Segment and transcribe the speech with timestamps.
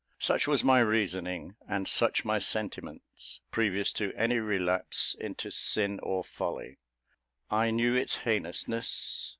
[0.17, 6.23] Such was my reasoning, and such my sentiments, previous to any relapse into sin or
[6.23, 6.79] folly.
[7.51, 9.29] I knew its heinousness.